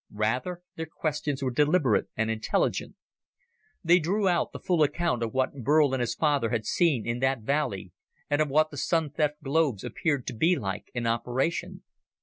[0.15, 2.95] Rather, their questions were deliberate and intelligent.
[3.83, 7.19] They drew out the full account of what Burl and his father had seen in
[7.19, 7.91] that valley,
[8.27, 11.83] and of what the Sun theft globes appeared to be like in operation.